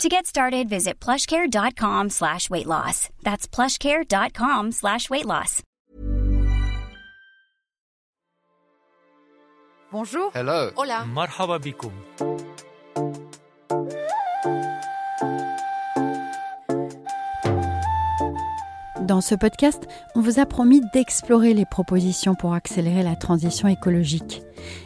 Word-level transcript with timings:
To 0.00 0.08
get 0.08 0.26
started, 0.26 0.68
visit 0.68 0.98
plushcare.com 0.98 2.10
slash 2.10 2.50
weight 2.50 2.66
loss. 2.66 3.08
That's 3.22 3.46
plushcare.com 3.46 4.72
slash 4.72 5.08
weight 5.08 5.26
loss. 5.26 5.62
Bonjour. 9.92 10.30
Hello. 10.34 10.70
Hola. 10.76 11.04
Marhaba. 11.04 11.58
Dans 19.02 19.20
ce 19.20 19.34
podcast, 19.34 19.86
on 20.14 20.20
vous 20.20 20.38
a 20.38 20.46
promis 20.46 20.80
d'explorer 20.94 21.52
les 21.52 21.66
propositions 21.66 22.34
pour 22.34 22.54
accélérer 22.54 23.02
la 23.02 23.16
transition 23.16 23.68
écologique. 23.68 24.42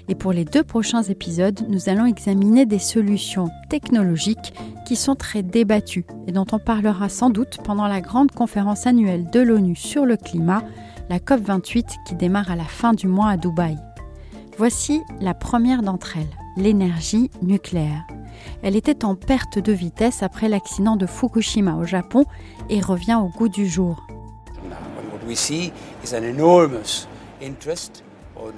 Et 0.09 0.17
pour 0.17 0.33
les 0.33 0.45
deux 0.45 0.65
prochains 0.65 1.03
épisodes, 1.05 1.65
nous 1.69 1.89
allons 1.89 2.07
examiner 2.07 2.67
des 2.67 2.81
solutions 2.81 3.49
technologiques 3.71 4.53
qui 4.87 4.97
sont 4.97 5.17
très 5.17 5.43
débattues 5.43 6.07
et 6.27 6.33
dont 6.33 6.47
on 6.53 6.59
parlera 6.59 7.09
sans 7.09 7.29
doute 7.29 7.59
pendant 7.65 7.89
la 7.89 8.01
grande 8.01 8.31
conférence 8.31 8.87
annuelle 8.87 9.29
de 9.31 9.41
l'ONU 9.41 9.75
sur 9.75 10.07
le 10.07 10.17
climat, 10.17 10.63
la 11.11 11.19
COP28 11.19 11.97
qui 12.07 12.15
démarre 12.15 12.51
à 12.51 12.57
la 12.57 12.65
fin 12.65 12.93
du 12.95 13.09
mois 13.09 13.31
à 13.31 13.37
Dubaï. 13.37 13.77
Voici 14.57 15.03
la 15.21 15.35
première 15.35 15.83
d'entre 15.83 16.17
elles, 16.17 16.31
l'énergie 16.57 17.31
nucléaire. 17.43 18.07
Elle 18.63 18.77
était 18.77 19.05
en 19.05 19.17
perte 19.17 19.59
de 19.59 19.73
vitesse 19.73 20.23
après 20.23 20.49
l'accident 20.49 20.97
de 20.97 21.07
Fukushima 21.07 21.75
au 21.75 21.85
Japon 21.85 22.25
et 22.71 22.81
revient 22.81 23.19
au 23.21 23.29
goût 23.37 23.49
du 23.49 23.67
jour. 23.67 24.07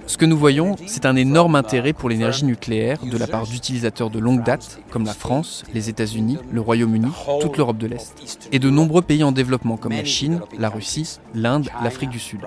Ce 0.06 0.16
que 0.16 0.24
nous 0.24 0.36
voyons, 0.36 0.76
c'est 0.86 1.06
un 1.06 1.16
énorme 1.16 1.54
intérêt 1.54 1.92
pour 1.92 2.08
l'énergie 2.08 2.44
nucléaire 2.44 2.98
de 3.04 3.16
la 3.16 3.26
part 3.26 3.46
d'utilisateurs 3.46 4.10
de 4.10 4.18
longue 4.18 4.42
date, 4.42 4.80
comme 4.90 5.04
la 5.04 5.12
France, 5.12 5.64
les 5.74 5.88
États-Unis, 5.88 6.38
le 6.50 6.60
Royaume-Uni, 6.60 7.10
toute 7.40 7.56
l'Europe 7.56 7.78
de 7.78 7.86
l'Est, 7.86 8.48
et 8.52 8.58
de 8.58 8.70
nombreux 8.70 9.02
pays 9.02 9.22
en 9.22 9.32
développement 9.32 9.76
comme 9.76 9.92
la 9.92 10.04
Chine, 10.04 10.40
la 10.58 10.68
Russie, 10.68 11.18
l'Inde, 11.34 11.68
l'Afrique 11.82 12.10
du 12.10 12.18
Sud. 12.18 12.40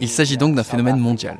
Il 0.00 0.08
s'agit 0.08 0.36
donc 0.36 0.54
d'un 0.54 0.64
phénomène 0.64 0.98
mondial. 0.98 1.38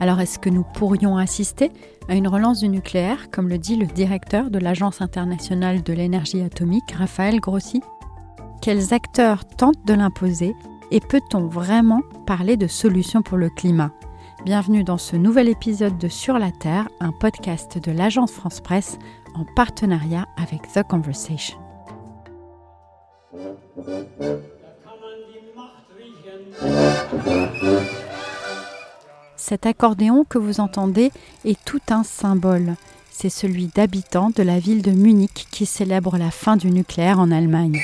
Alors 0.00 0.20
est-ce 0.20 0.38
que 0.38 0.48
nous 0.48 0.64
pourrions 0.74 1.16
assister 1.16 1.72
à 2.08 2.14
une 2.14 2.28
relance 2.28 2.60
du 2.60 2.68
nucléaire, 2.68 3.30
comme 3.30 3.48
le 3.48 3.58
dit 3.58 3.76
le 3.76 3.86
directeur 3.86 4.50
de 4.50 4.58
l'Agence 4.58 5.00
internationale 5.00 5.82
de 5.82 5.92
l'énergie 5.92 6.40
atomique, 6.42 6.92
Raphaël 6.92 7.40
Grossi? 7.40 7.82
Quels 8.62 8.94
acteurs 8.94 9.44
tentent 9.44 9.84
de 9.86 9.94
l'imposer? 9.94 10.54
Et 10.90 11.00
peut-on 11.00 11.46
vraiment 11.46 12.02
parler 12.26 12.56
de 12.56 12.66
solutions 12.66 13.22
pour 13.22 13.38
le 13.38 13.50
climat? 13.50 13.92
Bienvenue 14.44 14.84
dans 14.84 14.98
ce 14.98 15.16
nouvel 15.16 15.48
épisode 15.48 15.98
de 15.98 16.08
Sur 16.08 16.38
la 16.38 16.50
Terre, 16.50 16.88
un 17.00 17.12
podcast 17.12 17.78
de 17.78 17.92
l'Agence 17.92 18.32
France 18.32 18.60
Presse 18.60 18.98
en 19.34 19.44
partenariat 19.56 20.26
avec 20.36 20.62
The 20.72 20.82
Conversation. 20.88 21.58
Cet 29.36 29.66
accordéon 29.66 30.24
que 30.24 30.38
vous 30.38 30.60
entendez 30.60 31.10
est 31.44 31.62
tout 31.64 31.80
un 31.90 32.02
symbole. 32.02 32.74
C'est 33.10 33.30
celui 33.30 33.66
d'habitants 33.66 34.30
de 34.30 34.42
la 34.42 34.58
ville 34.58 34.82
de 34.82 34.92
Munich 34.92 35.46
qui 35.50 35.66
célèbre 35.66 36.18
la 36.18 36.30
fin 36.30 36.56
du 36.56 36.70
nucléaire 36.70 37.18
en 37.18 37.30
Allemagne. 37.30 37.80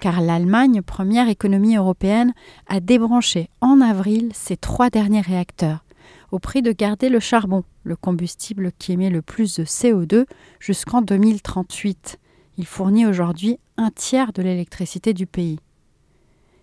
Car 0.00 0.20
l'Allemagne, 0.20 0.82
première 0.82 1.28
économie 1.28 1.76
européenne, 1.76 2.34
a 2.66 2.80
débranché 2.80 3.48
en 3.60 3.80
avril 3.80 4.30
ses 4.34 4.56
trois 4.56 4.90
derniers 4.90 5.20
réacteurs, 5.20 5.84
au 6.30 6.38
prix 6.38 6.62
de 6.62 6.72
garder 6.72 7.08
le 7.08 7.20
charbon, 7.20 7.64
le 7.82 7.96
combustible 7.96 8.72
qui 8.78 8.92
émet 8.92 9.10
le 9.10 9.22
plus 9.22 9.56
de 9.56 9.64
CO2, 9.64 10.26
jusqu'en 10.60 11.02
2038. 11.02 12.18
Il 12.58 12.66
fournit 12.66 13.06
aujourd'hui 13.06 13.58
un 13.76 13.90
tiers 13.90 14.32
de 14.32 14.42
l'électricité 14.42 15.14
du 15.14 15.26
pays. 15.26 15.58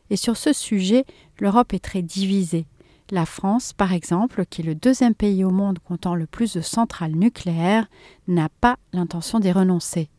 Et 0.09 0.16
sur 0.16 0.38
ce 0.38 0.53
sujet, 0.53 1.05
l'Europe 1.39 1.73
est 1.73 1.83
très 1.83 2.01
divisée. 2.01 2.66
La 3.11 3.25
France, 3.25 3.73
par 3.73 3.93
exemple, 3.93 4.45
qui 4.45 4.61
est 4.61 4.66
le 4.66 4.75
deuxième 4.75 5.16
pays 5.16 5.43
au 5.43 5.49
monde 5.49 5.79
comptant 5.79 6.16
le 6.16 6.25
plus 6.25 6.53
de 6.53 6.61
centrales 6.61 7.16
nucléaires, 7.16 7.88
n'a 8.27 8.49
pas 8.61 8.77
l'intention 8.91 9.39
d'y 9.39 9.51
renoncer. 9.51 10.09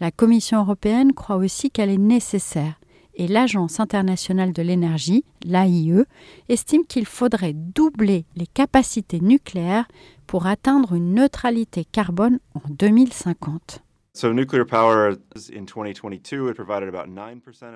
La 0.00 0.10
Commission 0.10 0.60
européenne 0.60 1.12
croit 1.12 1.36
aussi 1.36 1.70
qu'elle 1.70 1.90
est 1.90 1.98
nécessaire 1.98 2.78
et 3.14 3.26
l'Agence 3.26 3.80
internationale 3.80 4.52
de 4.52 4.62
l'énergie, 4.62 5.24
l'AIE, 5.44 6.04
estime 6.48 6.84
qu'il 6.86 7.04
faudrait 7.04 7.52
doubler 7.52 8.24
les 8.36 8.46
capacités 8.46 9.20
nucléaires 9.20 9.88
pour 10.28 10.46
atteindre 10.46 10.94
une 10.94 11.14
neutralité 11.14 11.84
carbone 11.84 12.38
en 12.54 12.60
2050. 12.70 13.82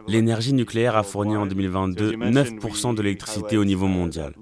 L'énergie 0.08 0.52
nucléaire 0.52 0.96
a 0.96 1.02
fourni 1.02 1.36
en 1.36 1.46
2022 1.46 2.12
9% 2.12 2.94
de 2.94 3.02
l'électricité 3.02 3.56
au 3.56 3.64
niveau 3.64 3.86
mondial. 3.86 4.34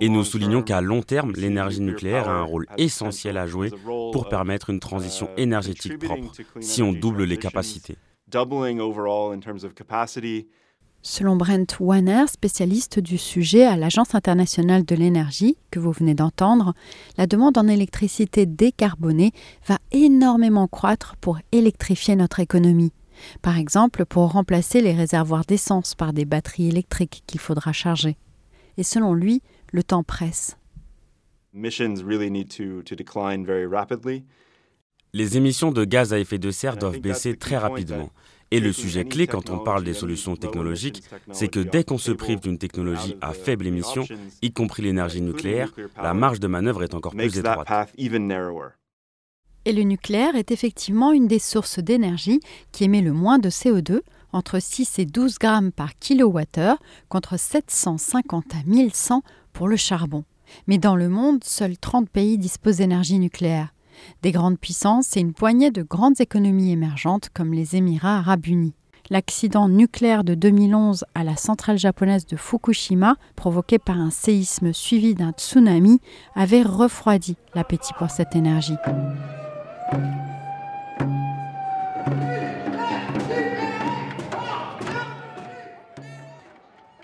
Et 0.00 0.08
nous 0.08 0.24
soulignons 0.24 0.62
qu'à 0.62 0.80
long 0.80 1.02
terme, 1.02 1.32
l'énergie 1.36 1.80
nucléaire 1.80 2.28
a 2.28 2.32
un 2.32 2.42
rôle 2.42 2.66
essentiel 2.76 3.38
à 3.38 3.46
jouer 3.46 3.70
pour 3.84 4.28
permettre 4.28 4.70
une 4.70 4.80
transition 4.80 5.30
énergétique 5.36 5.98
propre, 5.98 6.32
si 6.60 6.82
on 6.82 6.92
double 6.92 7.24
les 7.24 7.38
capacités. 7.38 7.96
Selon 11.08 11.36
Brent 11.36 11.78
Warner, 11.78 12.24
spécialiste 12.26 12.98
du 12.98 13.16
sujet 13.16 13.64
à 13.64 13.76
l'Agence 13.76 14.16
internationale 14.16 14.84
de 14.84 14.96
l'énergie 14.96 15.56
que 15.70 15.78
vous 15.78 15.92
venez 15.92 16.14
d'entendre, 16.14 16.74
la 17.16 17.28
demande 17.28 17.56
en 17.58 17.68
électricité 17.68 18.44
décarbonée 18.44 19.30
va 19.68 19.78
énormément 19.92 20.66
croître 20.66 21.14
pour 21.20 21.38
électrifier 21.52 22.16
notre 22.16 22.40
économie. 22.40 22.92
Par 23.40 23.56
exemple, 23.56 24.04
pour 24.04 24.32
remplacer 24.32 24.80
les 24.80 24.94
réservoirs 24.94 25.44
d'essence 25.44 25.94
par 25.94 26.12
des 26.12 26.24
batteries 26.24 26.70
électriques 26.70 27.22
qu'il 27.28 27.38
faudra 27.38 27.72
charger. 27.72 28.16
Et 28.76 28.82
selon 28.82 29.14
lui, 29.14 29.42
le 29.72 29.84
temps 29.84 30.02
presse. 30.02 30.56
Les 35.12 35.36
émissions 35.36 35.70
de 35.70 35.84
gaz 35.84 36.12
à 36.12 36.18
effet 36.18 36.38
de 36.38 36.50
serre 36.50 36.76
doivent 36.76 36.98
baisser 36.98 37.36
très 37.36 37.56
rapidement. 37.56 38.10
Et 38.50 38.60
le 38.60 38.72
sujet 38.72 39.04
clé 39.04 39.26
quand 39.26 39.50
on 39.50 39.58
parle 39.58 39.82
des 39.82 39.94
solutions 39.94 40.36
technologiques, 40.36 41.02
c'est 41.32 41.48
que 41.48 41.60
dès 41.60 41.82
qu'on 41.82 41.98
se 41.98 42.12
prive 42.12 42.40
d'une 42.40 42.58
technologie 42.58 43.16
à 43.20 43.32
faible 43.32 43.66
émission, 43.66 44.06
y 44.40 44.52
compris 44.52 44.82
l'énergie 44.82 45.20
nucléaire, 45.20 45.72
la 46.00 46.14
marge 46.14 46.38
de 46.38 46.46
manœuvre 46.46 46.84
est 46.84 46.94
encore 46.94 47.14
plus 47.14 47.38
étroite. 47.38 47.68
Et 49.64 49.72
le 49.72 49.82
nucléaire 49.82 50.36
est 50.36 50.52
effectivement 50.52 51.10
une 51.10 51.26
des 51.26 51.40
sources 51.40 51.80
d'énergie 51.80 52.40
qui 52.70 52.84
émet 52.84 53.00
le 53.00 53.12
moins 53.12 53.40
de 53.40 53.50
CO2, 53.50 54.00
entre 54.32 54.60
6 54.60 55.00
et 55.00 55.06
12 55.06 55.38
grammes 55.38 55.72
par 55.72 55.98
kilowattheure, 55.98 56.78
contre 57.08 57.36
750 57.36 58.44
à 58.54 58.58
1100 58.64 59.22
pour 59.52 59.66
le 59.66 59.76
charbon. 59.76 60.24
Mais 60.68 60.78
dans 60.78 60.94
le 60.94 61.08
monde, 61.08 61.42
seuls 61.42 61.78
30 61.78 62.08
pays 62.08 62.38
disposent 62.38 62.76
d'énergie 62.76 63.18
nucléaire 63.18 63.72
des 64.22 64.32
grandes 64.32 64.58
puissances 64.58 65.16
et 65.16 65.20
une 65.20 65.32
poignée 65.32 65.70
de 65.70 65.82
grandes 65.82 66.20
économies 66.20 66.72
émergentes 66.72 67.28
comme 67.34 67.52
les 67.52 67.76
Émirats 67.76 68.18
arabes 68.18 68.46
unis. 68.46 68.74
L'accident 69.08 69.68
nucléaire 69.68 70.24
de 70.24 70.34
2011 70.34 71.04
à 71.14 71.22
la 71.22 71.36
centrale 71.36 71.78
japonaise 71.78 72.26
de 72.26 72.36
Fukushima, 72.36 73.14
provoqué 73.36 73.78
par 73.78 74.00
un 74.00 74.10
séisme 74.10 74.72
suivi 74.72 75.14
d'un 75.14 75.30
tsunami, 75.30 76.00
avait 76.34 76.62
refroidi 76.62 77.36
l'appétit 77.54 77.92
pour 77.98 78.10
cette 78.10 78.34
énergie. 78.34 78.76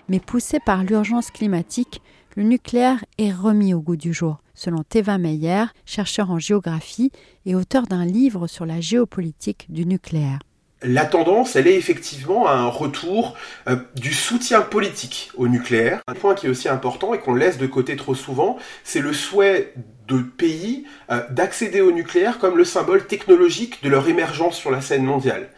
Mais 0.09 0.19
poussé 0.19 0.59
par 0.59 0.83
l'urgence 0.83 1.31
climatique, 1.31 2.01
le 2.35 2.43
nucléaire 2.43 3.05
est 3.17 3.31
remis 3.31 3.73
au 3.73 3.79
goût 3.79 3.95
du 3.95 4.13
jour, 4.13 4.42
selon 4.53 4.83
Teva 4.83 5.17
Meyer, 5.17 5.65
chercheur 5.85 6.31
en 6.31 6.39
géographie 6.39 7.11
et 7.45 7.55
auteur 7.55 7.83
d'un 7.83 8.05
livre 8.05 8.47
sur 8.47 8.65
la 8.65 8.81
géopolitique 8.81 9.65
du 9.69 9.85
nucléaire. 9.85 10.39
La 10.85 11.05
tendance, 11.05 11.55
elle 11.55 11.67
est 11.67 11.77
effectivement 11.77 12.45
à 12.45 12.55
un 12.55 12.67
retour 12.67 13.35
euh, 13.69 13.77
du 13.95 14.13
soutien 14.13 14.61
politique 14.61 15.31
au 15.37 15.47
nucléaire. 15.47 16.01
Un 16.07 16.13
point 16.13 16.35
qui 16.35 16.47
est 16.47 16.49
aussi 16.49 16.67
important 16.67 17.13
et 17.13 17.19
qu'on 17.19 17.35
laisse 17.35 17.57
de 17.57 17.67
côté 17.67 17.95
trop 17.95 18.15
souvent, 18.15 18.57
c'est 18.83 18.99
le 18.99 19.13
souhait 19.13 19.73
de 20.07 20.17
pays 20.17 20.85
euh, 21.09 21.21
d'accéder 21.29 21.79
au 21.79 21.93
nucléaire 21.93 22.37
comme 22.37 22.57
le 22.57 22.65
symbole 22.65 23.07
technologique 23.07 23.81
de 23.81 23.89
leur 23.89 24.09
émergence 24.09 24.57
sur 24.57 24.71
la 24.71 24.81
scène 24.81 25.05
mondiale. 25.05 25.49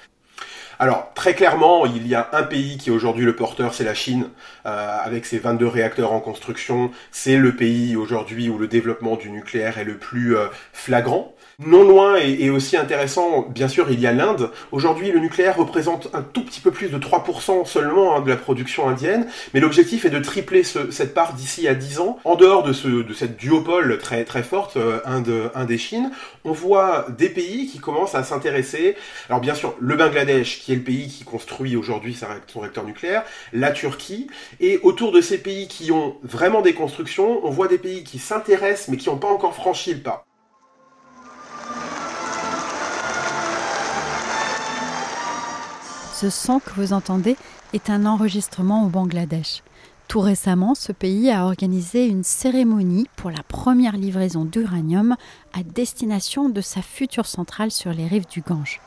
Alors 0.77 1.13
très 1.13 1.33
clairement, 1.33 1.85
il 1.85 2.05
y 2.07 2.15
a 2.15 2.29
un 2.33 2.43
pays 2.43 2.77
qui 2.77 2.89
est 2.89 2.93
aujourd'hui 2.93 3.23
le 3.23 3.35
porteur, 3.35 3.73
c'est 3.73 3.85
la 3.85 3.93
Chine, 3.93 4.29
euh, 4.65 4.97
avec 5.01 5.25
ses 5.25 5.39
22 5.39 5.67
réacteurs 5.67 6.11
en 6.11 6.19
construction. 6.19 6.91
C'est 7.11 7.37
le 7.37 7.55
pays 7.55 7.95
aujourd'hui 7.95 8.49
où 8.49 8.57
le 8.57 8.67
développement 8.67 9.15
du 9.15 9.31
nucléaire 9.31 9.77
est 9.77 9.85
le 9.85 9.97
plus 9.97 10.35
euh, 10.35 10.47
flagrant. 10.73 11.33
Non 11.59 11.83
loin 11.83 12.17
et, 12.17 12.49
aussi 12.49 12.75
intéressant, 12.75 13.47
bien 13.47 13.69
sûr, 13.69 13.89
il 13.89 14.01
y 14.01 14.07
a 14.07 14.11
l'Inde. 14.11 14.51
Aujourd'hui, 14.73 15.11
le 15.11 15.19
nucléaire 15.19 15.55
représente 15.55 16.09
un 16.13 16.21
tout 16.21 16.43
petit 16.43 16.59
peu 16.59 16.69
plus 16.69 16.89
de 16.89 16.97
3% 16.97 17.65
seulement 17.65 18.15
hein, 18.17 18.19
de 18.19 18.29
la 18.29 18.35
production 18.35 18.89
indienne, 18.89 19.27
mais 19.53 19.61
l'objectif 19.61 20.03
est 20.03 20.09
de 20.09 20.19
tripler 20.19 20.63
cette 20.63 21.13
part 21.13 21.33
d'ici 21.33 21.65
à 21.69 21.73
10 21.73 21.99
ans. 21.99 22.19
En 22.25 22.35
dehors 22.35 22.63
de, 22.63 22.73
ce, 22.73 22.89
de 22.89 23.13
cette 23.13 23.37
duopole 23.37 23.99
très 23.99 24.25
très 24.25 24.43
forte, 24.43 24.75
euh, 24.75 24.99
Inde, 25.05 25.49
Inde 25.55 25.71
et 25.71 25.77
Chine, 25.77 26.11
on 26.43 26.51
voit 26.51 27.05
des 27.17 27.29
pays 27.29 27.67
qui 27.67 27.79
commencent 27.79 28.15
à 28.15 28.23
s'intéresser. 28.23 28.97
Alors 29.29 29.39
bien 29.39 29.55
sûr, 29.55 29.75
le 29.79 29.95
Bangladesh, 29.95 30.59
qui 30.59 30.73
est 30.73 30.75
le 30.75 30.83
pays 30.83 31.07
qui 31.07 31.23
construit 31.23 31.77
aujourd'hui 31.77 32.17
son 32.47 32.59
réacteur 32.59 32.83
nucléaire, 32.83 33.23
la 33.53 33.71
Turquie, 33.71 34.27
et 34.59 34.79
autour 34.83 35.13
de 35.13 35.21
ces 35.21 35.37
pays 35.37 35.69
qui 35.69 35.93
ont 35.93 36.17
vraiment 36.21 36.61
des 36.61 36.73
constructions, 36.73 37.45
on 37.45 37.49
voit 37.49 37.69
des 37.69 37.77
pays 37.77 38.03
qui 38.03 38.19
s'intéressent 38.19 38.89
mais 38.89 38.97
qui 38.97 39.07
n'ont 39.07 39.17
pas 39.17 39.29
encore 39.29 39.55
franchi 39.55 39.93
le 39.93 40.01
pas. 40.01 40.25
Ce 46.17 46.29
son 46.29 46.59
que 46.59 46.71
vous 46.77 46.93
entendez 46.93 47.35
est 47.73 47.89
un 47.89 48.05
enregistrement 48.05 48.85
au 48.85 48.87
Bangladesh. 48.87 49.63
Tout 50.07 50.21
récemment, 50.21 50.73
ce 50.73 50.93
pays 50.93 51.29
a 51.29 51.43
organisé 51.43 52.07
une 52.07 52.23
cérémonie 52.23 53.09
pour 53.17 53.31
la 53.31 53.43
première 53.43 53.97
livraison 53.97 54.45
d'uranium 54.45 55.17
à 55.51 55.61
destination 55.63 56.47
de 56.47 56.61
sa 56.61 56.81
future 56.81 57.25
centrale 57.25 57.69
sur 57.69 57.91
les 57.91 58.07
rives 58.07 58.29
du 58.29 58.39
Gange. 58.39 58.79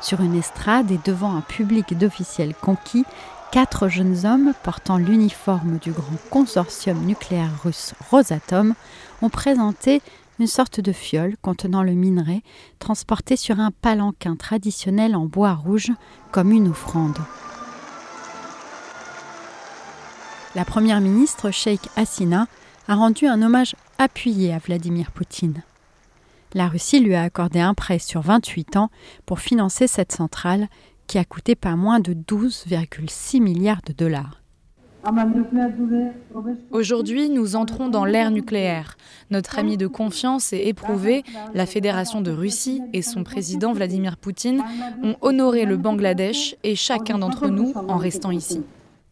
Sur 0.00 0.20
une 0.20 0.36
estrade 0.36 0.92
et 0.92 1.00
devant 1.04 1.34
un 1.34 1.40
public 1.40 1.98
d'officiels 1.98 2.54
conquis, 2.54 3.04
quatre 3.50 3.88
jeunes 3.88 4.24
hommes 4.24 4.52
portant 4.62 4.98
l'uniforme 4.98 5.78
du 5.78 5.90
grand 5.90 6.18
consortium 6.30 7.04
nucléaire 7.04 7.50
russe 7.64 7.94
Rosatom 8.12 8.74
ont 9.22 9.30
présenté 9.30 10.02
une 10.38 10.46
sorte 10.46 10.80
de 10.80 10.92
fiole 10.92 11.36
contenant 11.42 11.82
le 11.82 11.92
minerai, 11.92 12.42
transporté 12.78 13.36
sur 13.36 13.60
un 13.60 13.70
palanquin 13.70 14.36
traditionnel 14.36 15.16
en 15.16 15.26
bois 15.26 15.54
rouge 15.54 15.92
comme 16.30 16.52
une 16.52 16.68
offrande. 16.68 17.18
La 20.54 20.64
première 20.64 21.00
ministre, 21.00 21.50
Sheikh 21.50 21.88
Hasina, 21.96 22.46
a 22.88 22.94
rendu 22.94 23.26
un 23.26 23.42
hommage 23.42 23.76
appuyé 23.98 24.52
à 24.52 24.58
Vladimir 24.58 25.10
Poutine. 25.12 25.62
La 26.54 26.68
Russie 26.68 27.00
lui 27.00 27.14
a 27.14 27.22
accordé 27.22 27.60
un 27.60 27.74
prêt 27.74 27.98
sur 27.98 28.22
28 28.22 28.76
ans 28.76 28.90
pour 29.26 29.40
financer 29.40 29.86
cette 29.86 30.12
centrale 30.12 30.68
qui 31.06 31.18
a 31.18 31.24
coûté 31.24 31.54
pas 31.54 31.76
moins 31.76 32.00
de 32.00 32.14
12,6 32.14 33.42
milliards 33.42 33.82
de 33.86 33.92
dollars. 33.92 34.40
Aujourd'hui, 36.70 37.28
nous 37.28 37.56
entrons 37.56 37.88
dans 37.88 38.04
l'ère 38.04 38.30
nucléaire. 38.30 38.96
Notre 39.30 39.58
ami 39.58 39.76
de 39.76 39.86
confiance 39.86 40.52
et 40.52 40.68
éprouvé, 40.68 41.22
la 41.54 41.66
Fédération 41.66 42.20
de 42.20 42.30
Russie 42.30 42.82
et 42.92 43.02
son 43.02 43.24
président 43.24 43.72
Vladimir 43.72 44.16
Poutine 44.16 44.62
ont 45.02 45.16
honoré 45.20 45.64
le 45.64 45.76
Bangladesh 45.76 46.56
et 46.64 46.74
chacun 46.74 47.18
d'entre 47.18 47.48
nous 47.48 47.72
en 47.74 47.96
restant 47.96 48.30
ici. 48.30 48.62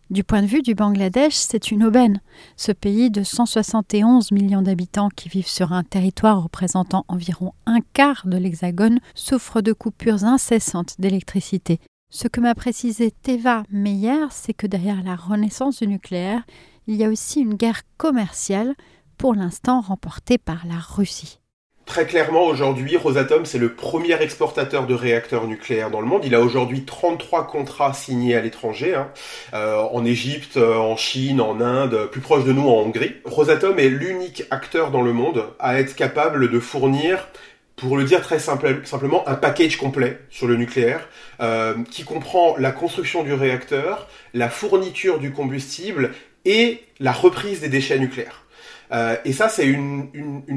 Du 0.08 0.22
point 0.22 0.42
de 0.42 0.46
vue 0.46 0.62
du 0.62 0.76
Bangladesh, 0.76 1.34
c'est 1.34 1.72
une 1.72 1.82
aubaine. 1.82 2.20
Ce 2.56 2.70
pays 2.70 3.10
de 3.10 3.24
171 3.24 4.30
millions 4.30 4.62
d'habitants 4.62 5.08
qui 5.08 5.28
vivent 5.28 5.48
sur 5.48 5.72
un 5.72 5.82
territoire 5.82 6.44
représentant 6.44 7.04
environ 7.08 7.54
un 7.66 7.80
quart 7.92 8.22
de 8.24 8.36
l'Hexagone 8.36 9.00
souffre 9.16 9.62
de 9.62 9.72
coupures 9.72 10.22
incessantes 10.22 10.94
d'électricité. 11.00 11.80
Ce 12.18 12.28
que 12.28 12.40
m'a 12.40 12.54
précisé 12.54 13.10
Teva 13.10 13.64
Meyer, 13.70 14.28
c'est 14.30 14.54
que 14.54 14.66
derrière 14.66 15.02
la 15.04 15.16
renaissance 15.16 15.80
du 15.80 15.86
nucléaire, 15.86 16.44
il 16.86 16.96
y 16.96 17.04
a 17.04 17.10
aussi 17.10 17.40
une 17.40 17.56
guerre 17.56 17.82
commerciale, 17.98 18.74
pour 19.18 19.34
l'instant 19.34 19.82
remportée 19.82 20.38
par 20.38 20.64
la 20.66 20.78
Russie. 20.78 21.40
Très 21.84 22.06
clairement, 22.06 22.46
aujourd'hui, 22.46 22.96
Rosatom, 22.96 23.44
c'est 23.44 23.58
le 23.58 23.74
premier 23.74 24.14
exportateur 24.14 24.86
de 24.86 24.94
réacteurs 24.94 25.46
nucléaires 25.46 25.90
dans 25.90 26.00
le 26.00 26.06
monde. 26.06 26.22
Il 26.24 26.34
a 26.34 26.40
aujourd'hui 26.40 26.86
33 26.86 27.46
contrats 27.48 27.92
signés 27.92 28.34
à 28.34 28.40
l'étranger, 28.40 28.94
hein. 28.94 29.10
euh, 29.52 29.82
en 29.82 30.02
Égypte, 30.06 30.56
euh, 30.56 30.74
en 30.74 30.96
Chine, 30.96 31.42
en 31.42 31.60
Inde, 31.60 32.08
plus 32.10 32.22
proche 32.22 32.44
de 32.44 32.52
nous, 32.52 32.66
en 32.66 32.80
Hongrie. 32.80 33.16
Rosatom 33.26 33.78
est 33.78 33.90
l'unique 33.90 34.44
acteur 34.50 34.90
dans 34.90 35.02
le 35.02 35.12
monde 35.12 35.44
à 35.58 35.78
être 35.78 35.94
capable 35.94 36.50
de 36.50 36.60
fournir 36.60 37.28
pour 37.76 37.98
le 37.98 38.04
dire 38.04 38.22
très 38.22 38.38
simplement, 38.38 39.28
un 39.28 39.34
package 39.34 39.76
complet 39.76 40.18
sur 40.30 40.46
le 40.46 40.56
nucléaire 40.56 41.08
euh, 41.40 41.74
qui 41.90 42.04
comprend 42.04 42.56
la 42.56 42.72
construction 42.72 43.22
du 43.22 43.34
réacteur, 43.34 44.08
la 44.32 44.48
fourniture 44.48 45.18
du 45.18 45.30
combustible 45.30 46.12
et 46.46 46.82
la 47.00 47.12
reprise 47.12 47.60
des 47.60 47.68
déchets 47.68 47.98
nucléaires. 47.98 48.44
Euh, 48.92 49.16
et 49.24 49.32
ça, 49.32 49.48
c'est 49.50 49.66
une, 49.66 50.10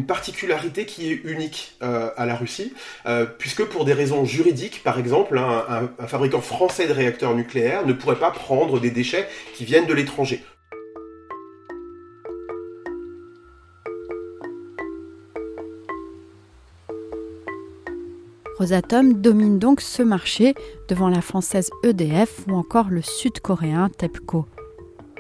particularité 0.08 0.86
qui 0.86 1.12
est 1.12 1.22
unique 1.26 1.76
euh, 1.84 2.10
à 2.16 2.26
la 2.26 2.36
Russie, 2.36 2.74
puisque 3.38 3.66
pour 3.66 3.86
des 3.86 3.94
raisons 3.94 4.24
juridiques, 4.24 4.82
par 4.84 4.98
exemple, 4.98 5.38
un, 5.38 5.90
fabricant 6.08 6.42
français 6.42 6.88
de 6.88 6.94
réacteurs 6.94 7.36
nucléaires 7.36 7.86
ne 7.86 7.94
pourrait 7.94 8.20
pas 8.20 8.32
prendre 8.32 8.80
des 8.80 8.92
déchets 8.92 9.28
qui 9.54 9.66
viennent 9.66 9.88
de 9.88 9.94
l'étranger. 9.94 10.42
Rosatom 18.60 19.14
domine 19.14 19.58
donc 19.58 19.80
ce 19.80 20.04
marché 20.04 20.54
devant 20.90 21.08
la 21.08 21.22
française 21.22 21.70
EDF 21.82 22.46
ou 22.50 22.56
encore 22.56 22.90
le 22.90 23.02
sud-coréen 23.02 23.88
TEPCO. 23.88 24.48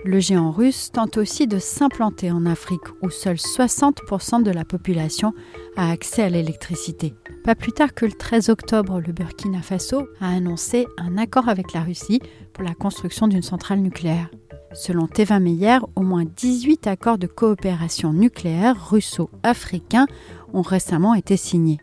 Le 0.03 0.19
géant 0.19 0.51
russe 0.51 0.91
tente 0.91 1.15
aussi 1.15 1.47
de 1.47 1.57
s'implanter 1.57 2.31
en 2.31 2.45
Afrique 2.45 2.83
où 3.01 3.09
seul 3.09 3.37
60% 3.37 4.43
de 4.43 4.51
la 4.51 4.65
population 4.65 5.33
a 5.77 5.89
accès 5.89 6.23
à 6.23 6.29
l'électricité. 6.29 7.13
Pas 7.45 7.55
plus 7.55 7.71
tard 7.71 7.93
que 7.93 8.05
le 8.05 8.11
13 8.11 8.49
octobre, 8.49 8.99
le 8.99 9.13
Burkina 9.13 9.61
Faso 9.61 10.09
a 10.19 10.35
annoncé 10.35 10.85
un 10.97 11.17
accord 11.17 11.47
avec 11.47 11.71
la 11.71 11.83
Russie 11.83 12.19
pour 12.51 12.65
la 12.65 12.73
construction 12.73 13.29
d'une 13.29 13.41
centrale 13.41 13.79
nucléaire. 13.79 14.29
Selon 14.73 15.07
Teva 15.07 15.39
Meyer, 15.39 15.77
au 15.95 16.01
moins 16.01 16.25
18 16.25 16.87
accords 16.87 17.17
de 17.17 17.27
coopération 17.27 18.11
nucléaire 18.11 18.89
russo-africains 18.89 20.07
ont 20.53 20.61
récemment 20.61 21.13
été 21.13 21.37
signés. 21.37 21.79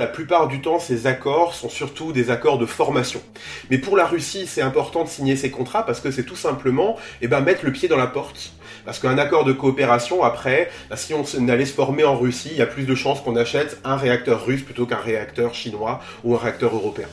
La 0.00 0.06
plupart 0.06 0.48
du 0.48 0.62
temps, 0.62 0.78
ces 0.78 1.06
accords 1.06 1.52
sont 1.52 1.68
surtout 1.68 2.12
des 2.12 2.30
accords 2.30 2.56
de 2.56 2.64
formation. 2.64 3.20
Mais 3.68 3.76
pour 3.76 3.98
la 3.98 4.06
Russie, 4.06 4.46
c'est 4.46 4.62
important 4.62 5.04
de 5.04 5.10
signer 5.10 5.36
ces 5.36 5.50
contrats 5.50 5.84
parce 5.84 6.00
que 6.00 6.10
c'est 6.10 6.22
tout 6.22 6.36
simplement 6.36 6.96
eh 7.20 7.28
ben, 7.28 7.42
mettre 7.42 7.66
le 7.66 7.70
pied 7.70 7.86
dans 7.86 7.98
la 7.98 8.06
porte. 8.06 8.54
Parce 8.86 8.98
qu'un 8.98 9.18
accord 9.18 9.44
de 9.44 9.52
coopération, 9.52 10.22
après, 10.24 10.70
bah, 10.88 10.96
si 10.96 11.12
on 11.12 11.48
allait 11.50 11.66
se 11.66 11.74
former 11.74 12.04
en 12.04 12.16
Russie, 12.16 12.48
il 12.52 12.56
y 12.56 12.62
a 12.62 12.66
plus 12.66 12.86
de 12.86 12.94
chances 12.94 13.20
qu'on 13.20 13.36
achète 13.36 13.78
un 13.84 13.96
réacteur 13.96 14.46
russe 14.46 14.62
plutôt 14.62 14.86
qu'un 14.86 14.96
réacteur 14.96 15.52
chinois 15.54 16.00
ou 16.24 16.34
un 16.34 16.38
réacteur 16.38 16.74
européen. 16.74 17.08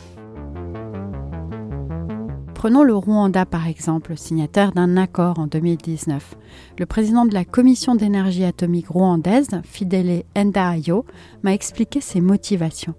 Prenons 2.58 2.82
le 2.82 2.96
Rwanda 2.96 3.46
par 3.46 3.68
exemple, 3.68 4.18
signataire 4.18 4.72
d'un 4.72 4.98
accord 4.98 5.38
en 5.38 5.46
2019. 5.46 6.38
Le 6.80 6.88
président 6.88 7.24
de 7.24 7.34
la 7.36 7.46
Commission 7.46 7.94
d'énergie 7.94 8.44
atomique 8.44 8.88
rwandaise, 8.88 9.62
Fidele 9.64 10.24
Ndayo, 10.36 11.06
m'a 11.44 11.54
expliqué 11.54 12.02
ses 12.02 12.20
motivations. 12.20 12.96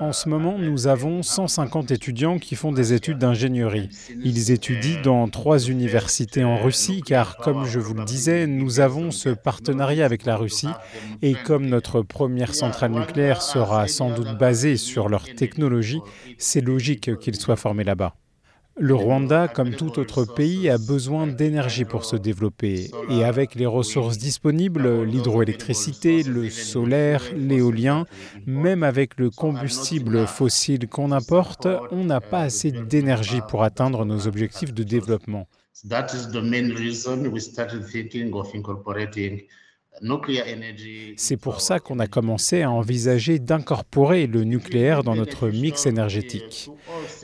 En 0.00 0.12
ce 0.12 0.28
moment, 0.28 0.58
nous 0.58 0.86
avons 0.86 1.22
150 1.22 1.90
étudiants 1.90 2.38
qui 2.38 2.54
font 2.54 2.72
des 2.72 2.92
études 2.92 3.18
d'ingénierie. 3.18 3.88
Ils 4.22 4.50
étudient 4.50 5.00
dans 5.02 5.28
trois 5.28 5.58
universités 5.58 6.44
en 6.44 6.56
Russie 6.56 7.02
car, 7.02 7.36
comme 7.36 7.64
je 7.64 7.78
vous 7.78 7.94
le 7.94 8.04
disais, 8.04 8.46
nous 8.46 8.80
avons 8.80 9.10
ce 9.10 9.30
partenariat 9.30 10.04
avec 10.04 10.24
la 10.24 10.36
Russie 10.36 10.68
et 11.22 11.34
comme 11.34 11.66
notre 11.66 12.02
première 12.02 12.54
centrale 12.54 12.92
nucléaire 12.92 13.42
sera 13.42 13.88
sans 13.88 14.10
doute 14.10 14.38
basée 14.38 14.76
sur 14.76 15.08
leur 15.08 15.24
technologie, 15.24 16.00
c'est 16.38 16.60
logique 16.60 17.18
qu'ils 17.18 17.36
soient 17.36 17.56
formés 17.56 17.84
là-bas. 17.84 18.14
Le 18.78 18.94
Rwanda, 18.94 19.48
comme 19.48 19.70
tout 19.74 19.98
autre 19.98 20.26
pays, 20.26 20.68
a 20.68 20.76
besoin 20.76 21.26
d'énergie 21.26 21.86
pour 21.86 22.04
se 22.04 22.14
développer. 22.14 22.90
Et 23.08 23.24
avec 23.24 23.54
les 23.54 23.64
ressources 23.64 24.18
disponibles, 24.18 25.02
l'hydroélectricité, 25.02 26.22
le 26.22 26.50
solaire, 26.50 27.22
l'éolien, 27.34 28.04
même 28.44 28.82
avec 28.82 29.18
le 29.18 29.30
combustible 29.30 30.26
fossile 30.26 30.88
qu'on 30.88 31.10
importe, 31.10 31.66
on 31.90 32.04
n'a 32.04 32.20
pas 32.20 32.40
assez 32.40 32.70
d'énergie 32.70 33.40
pour 33.48 33.62
atteindre 33.62 34.04
nos 34.04 34.26
objectifs 34.26 34.74
de 34.74 34.82
développement. 34.82 35.48
C'est 41.16 41.36
pour 41.36 41.60
ça 41.60 41.80
qu'on 41.80 41.98
a 41.98 42.06
commencé 42.06 42.62
à 42.62 42.70
envisager 42.70 43.38
d'incorporer 43.38 44.26
le 44.26 44.44
nucléaire 44.44 45.02
dans 45.02 45.14
notre 45.14 45.48
mix 45.48 45.86
énergétique. 45.86 46.70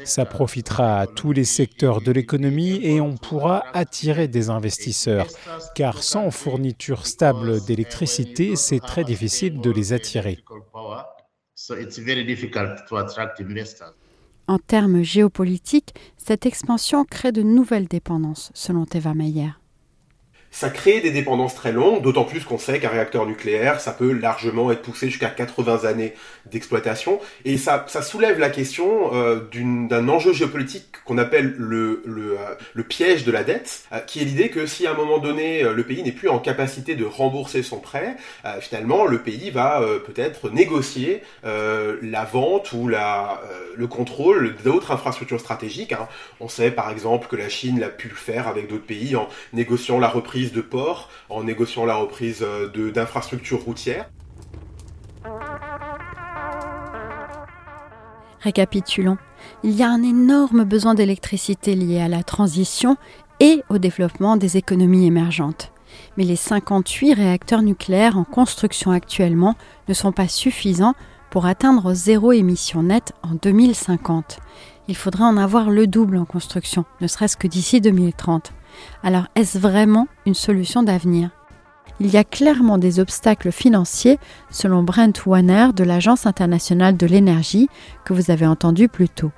Ça 0.05 0.25
profitera 0.25 1.00
à 1.00 1.07
tous 1.07 1.33
les 1.33 1.45
secteurs 1.45 2.00
de 2.00 2.12
l'économie 2.12 2.81
et 2.83 3.00
on 3.00 3.17
pourra 3.17 3.64
attirer 3.75 4.29
des 4.29 4.50
investisseurs, 4.50 5.26
car 5.75 6.02
sans 6.02 6.31
fourniture 6.31 7.07
stable 7.07 7.64
d'électricité, 7.64 8.57
c'est 8.57 8.81
très 8.81 9.05
difficile 9.05 9.61
de 9.61 9.71
les 9.71 9.93
attirer. 9.93 10.38
En 14.49 14.59
termes 14.59 15.02
géopolitiques, 15.02 15.95
cette 16.17 16.47
expansion 16.47 17.05
crée 17.05 17.33
de 17.33 17.43
nouvelles 17.43 17.87
dépendances, 17.87 18.50
selon 18.55 18.87
Teva 18.87 19.14
Meyer 19.14 19.50
ça 20.53 20.69
crée 20.69 21.01
des 21.01 21.11
dépendances 21.11 21.55
très 21.55 21.73
longues, 21.73 22.03
d'autant 22.03 22.25
plus 22.25 22.45
qu'on 22.45 22.59
sait 22.59 22.79
qu'un 22.79 22.91
réacteur 22.91 23.27
nucléaire, 23.27 23.81
ça 23.81 23.93
peut 23.93 24.13
largement 24.13 24.71
être 24.71 24.83
poussé 24.83 25.09
jusqu'à 25.09 25.31
80 25.31 25.87
années 25.87 26.13
d'exploitation, 26.51 27.21
et 27.47 27.57
ça, 27.57 27.87
ça 27.89 28.03
soulève 28.03 28.39
la 28.39 28.51
question 28.51 29.15
euh, 29.15 29.41
d'un 29.51 30.09
enjeu 30.09 30.35
géopolitique 30.35 30.99
qu'on 31.07 31.17
appelle 31.17 31.55
le, 31.57 32.03
le, 32.05 32.33
euh, 32.33 32.55
le, 32.75 32.83
piège 32.85 33.25
de 33.25 33.33
la 33.33 33.45
dette, 33.45 33.85
euh, 33.93 33.99
qui 34.01 34.21
est 34.21 34.25
l'idée 34.25 34.51
que 34.51 34.67
si 34.67 34.87
à 34.87 34.93
un 34.93 34.95
moment 34.95 35.19
donné 35.19 35.63
le 35.63 35.83
pays 35.85 36.03
n'est 36.03 36.13
plus 36.13 36.29
en 36.29 36.39
capacité 36.39 36.95
de 36.95 37.05
rembourser 37.07 37.63
son 37.63 37.79
prêt, 37.79 38.17
finalement 38.61 39.07
le 39.07 39.23
pays 39.23 39.51
va 39.51 39.81
peut-être 40.07 40.51
négocier 40.51 41.23
la 41.43 42.25
vente 42.25 42.73
ou 42.73 42.89
la, 42.89 43.41
le 43.77 43.87
contrôle 43.87 44.57
d'autres 44.65 44.91
infrastructures 44.91 45.41
stratégiques. 45.41 45.93
Hein. 45.93 46.09
On 46.41 46.49
sait 46.49 46.71
par 46.71 46.91
exemple 46.91 47.29
que 47.29 47.37
la 47.37 47.49
Chine 47.49 47.81
l'a 47.81 47.89
pu 47.89 48.09
le 48.09 48.15
faire 48.15 48.49
avec 48.49 48.69
d'autres 48.69 48.85
pays 48.85 49.17
en 49.17 49.29
négociant 49.53 49.99
la 49.99 50.09
reprise 50.09 50.42
de 50.51 50.61
ports, 50.61 51.09
en 51.29 51.45
négociant 51.45 51.85
la 51.85 51.95
reprise 51.95 52.43
euh, 52.43 52.91
d'infrastructures 52.91 53.63
routières. 53.63 54.11
Récapitulons. 58.41 59.19
Il 59.63 59.71
y 59.71 59.85
a 59.85 59.89
un 59.89 60.03
énorme 60.03 60.65
besoin 60.65 60.95
d'électricité 60.95 61.77
lié 61.77 62.01
à 62.01 62.09
la 62.09 62.25
transition 62.25 62.97
et 63.39 63.63
au 63.69 63.79
développement 63.79 64.37
des 64.37 64.57
économies 64.57 65.07
émergentes. 65.07 65.73
Mais 66.17 66.25
les 66.25 66.37
58 66.37 67.15
réacteurs 67.15 67.63
nucléaires 67.63 68.19
en 68.19 68.25
construction 68.25 68.91
actuellement 68.91 69.55
ne 69.89 69.95
sont 69.95 70.13
pas 70.13 70.29
suffisants 70.29 70.95
pour 71.31 71.47
atteindre 71.47 71.95
zéro 71.95 72.33
émission 72.33 72.83
nette 72.83 73.13
en 73.23 73.35
2050. 73.35 74.41
Il 74.89 74.97
faudrait 74.97 75.25
en 75.25 75.37
avoir 75.37 75.71
le 75.71 75.87
double 75.87 76.17
en 76.17 76.25
construction, 76.25 76.85
ne 77.01 77.07
serait-ce 77.07 77.37
que 77.37 77.47
d'ici 77.47 77.81
2030. 77.81 78.53
Alors 79.02 79.25
est-ce 79.35 79.59
vraiment 79.59 80.09
une 80.26 80.35
solution 80.35 80.83
d'avenir? 80.83 81.31
Il 82.00 82.09
y 82.09 82.17
a 82.17 82.25
clairement 82.25 82.79
des 82.79 83.00
obstacles 83.00 83.52
financiers, 83.52 84.19
selon 84.50 84.83
Brent 84.83 85.12
Warner 85.26 85.69
de 85.75 85.85
l'Agence 85.85 86.26
internationale 86.26 86.97
de 86.97 87.07
l'énergie, 87.07 87.69
que 88.05 88.12
vous 88.12 88.31
avez 88.31 88.47
entendu 88.47 88.88
plus 88.88 89.09
tôt. 89.09 89.31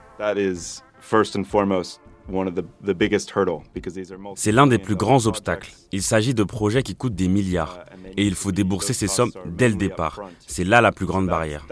C'est 4.36 4.52
l'un 4.52 4.66
des 4.66 4.78
plus 4.78 4.96
grands 4.96 5.26
obstacles. 5.26 5.72
Il 5.92 6.02
s'agit 6.02 6.34
de 6.34 6.44
projets 6.44 6.82
qui 6.82 6.94
coûtent 6.94 7.14
des 7.14 7.28
milliards 7.28 7.80
et 8.16 8.26
il 8.26 8.34
faut 8.34 8.52
débourser 8.52 8.92
ces 8.92 9.08
sommes 9.08 9.30
dès 9.46 9.68
le 9.68 9.74
départ. 9.74 10.20
C'est 10.46 10.64
là 10.64 10.80
la 10.80 10.92
plus 10.92 11.06
grande 11.06 11.26
barrière. 11.26 11.66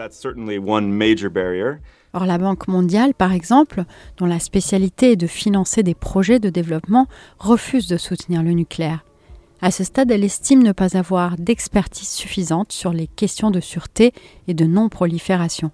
Or, 2.15 2.25
la 2.27 2.37
Banque 2.37 2.67
mondiale, 2.67 3.15
par 3.15 3.33
exemple, 3.33 3.85
dont 4.17 4.27
la 4.27 4.39
spécialité 4.39 5.13
est 5.13 5.15
de 5.15 5.25
financer 5.25 5.81
des 5.81 5.95
projets 5.95 6.39
de 6.39 6.49
développement, 6.49 7.07
refuse 7.39 7.87
de 7.87 7.97
soutenir 7.97 8.43
le 8.43 8.51
nucléaire. 8.51 9.03
À 9.61 9.71
ce 9.71 9.83
stade, 9.83 10.11
elle 10.11 10.23
estime 10.23 10.61
ne 10.61 10.73
pas 10.73 10.95
avoir 10.97 11.37
d'expertise 11.37 12.09
suffisante 12.09 12.71
sur 12.71 12.93
les 12.93 13.07
questions 13.07 13.49
de 13.49 13.61
sûreté 13.61 14.11
et 14.47 14.53
de 14.53 14.65
non-prolifération. 14.65 15.71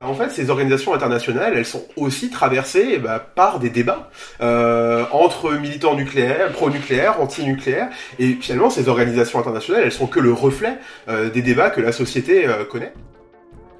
En 0.00 0.14
fait, 0.14 0.30
ces 0.30 0.50
organisations 0.50 0.92
internationales, 0.92 1.54
elles 1.56 1.64
sont 1.64 1.84
aussi 1.96 2.28
traversées 2.28 2.90
eh 2.94 2.98
ben, 2.98 3.20
par 3.34 3.58
des 3.58 3.70
débats 3.70 4.10
euh, 4.42 5.04
entre 5.12 5.52
militants 5.54 5.94
nucléaires, 5.94 6.52
pro-nucléaires, 6.52 7.20
anti-nucléaires, 7.20 7.88
et 8.18 8.34
finalement, 8.34 8.68
ces 8.68 8.88
organisations 8.88 9.38
internationales, 9.38 9.82
elles 9.84 9.92
sont 9.92 10.06
que 10.06 10.20
le 10.20 10.32
reflet 10.32 10.78
euh, 11.08 11.30
des 11.30 11.42
débats 11.42 11.70
que 11.70 11.80
la 11.80 11.92
société 11.92 12.46
euh, 12.46 12.64
connaît 12.64 12.92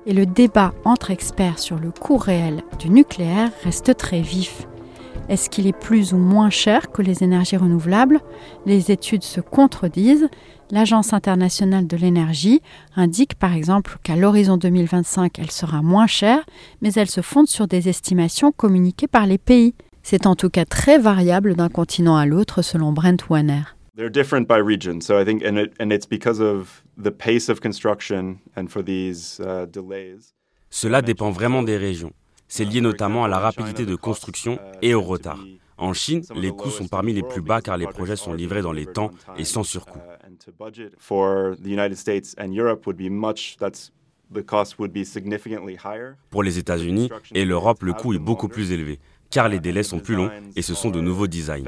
et 0.06 0.12
le 0.12 0.26
débat 0.26 0.72
entre 0.84 1.10
experts 1.10 1.58
sur 1.58 1.78
le 1.78 1.90
coût 1.90 2.18
réel 2.18 2.62
du 2.78 2.90
nucléaire 2.90 3.50
reste 3.62 3.96
très 3.96 4.20
vif. 4.20 4.66
Est-ce 5.28 5.48
qu'il 5.48 5.66
est 5.66 5.78
plus 5.78 6.12
ou 6.12 6.16
moins 6.16 6.50
cher 6.50 6.90
que 6.90 7.02
les 7.02 7.24
énergies 7.24 7.56
renouvelables 7.56 8.20
Les 8.66 8.90
études 8.90 9.22
se 9.22 9.40
contredisent. 9.40 10.28
L'Agence 10.70 11.12
internationale 11.12 11.86
de 11.86 11.96
l'énergie 11.96 12.60
indique 12.96 13.34
par 13.34 13.54
exemple 13.54 13.96
qu'à 14.02 14.16
l'horizon 14.16 14.56
2025, 14.56 15.38
elle 15.38 15.50
sera 15.50 15.82
moins 15.82 16.06
chère, 16.06 16.44
mais 16.82 16.92
elle 16.94 17.10
se 17.10 17.20
fonde 17.20 17.48
sur 17.48 17.66
des 17.66 17.88
estimations 17.88 18.52
communiquées 18.52 19.08
par 19.08 19.26
les 19.26 19.38
pays. 19.38 19.74
C'est 20.02 20.26
en 20.26 20.36
tout 20.36 20.50
cas 20.50 20.64
très 20.64 20.98
variable 20.98 21.54
d'un 21.54 21.68
continent 21.68 22.16
à 22.16 22.26
l'autre 22.26 22.62
selon 22.62 22.92
Brent 22.92 23.28
Warner. 23.30 23.62
They're 23.96 24.10
different 24.10 24.48
by 24.48 24.58
region. 24.58 25.00
So 25.00 25.20
I 25.20 25.24
think, 25.24 25.44
and, 25.44 25.56
it, 25.56 25.72
and 25.78 25.92
it's 25.92 26.06
because 26.06 26.40
of 26.40 26.82
the 26.98 27.10
pace 27.10 27.48
of 27.48 27.60
construction 27.60 28.40
and 28.56 28.66
for 28.68 28.82
these 28.82 29.40
uh, 29.40 29.66
delays. 29.66 30.34
Cela 30.70 31.00
dépend 31.00 31.30
vraiment 31.30 31.62
des 31.62 31.76
régions. 31.76 32.12
C'est 32.56 32.64
lié 32.64 32.80
notamment 32.80 33.24
à 33.24 33.28
la 33.28 33.40
rapidité 33.40 33.84
de 33.84 33.96
construction 33.96 34.60
et 34.80 34.94
au 34.94 35.02
retard. 35.02 35.40
En 35.76 35.92
Chine, 35.92 36.22
les 36.36 36.52
coûts 36.52 36.70
sont 36.70 36.86
parmi 36.86 37.12
les 37.12 37.24
plus 37.24 37.40
bas 37.40 37.60
car 37.60 37.76
les 37.76 37.88
projets 37.88 38.14
sont 38.14 38.32
livrés 38.32 38.62
dans 38.62 38.70
les 38.70 38.86
temps 38.86 39.10
et 39.36 39.42
sans 39.42 39.64
surcoût. 39.64 39.98
Pour 46.30 46.42
les 46.44 46.58
États-Unis 46.60 47.10
et 47.34 47.44
l'Europe, 47.44 47.82
le 47.82 47.92
coût 47.92 48.14
est 48.14 48.20
beaucoup 48.20 48.46
plus 48.46 48.70
élevé 48.70 49.00
car 49.30 49.48
les 49.48 49.58
délais 49.58 49.82
sont 49.82 49.98
plus 49.98 50.14
longs 50.14 50.30
et 50.54 50.62
ce 50.62 50.74
sont 50.74 50.90
de 50.90 51.00
nouveaux 51.00 51.26
designs. 51.26 51.64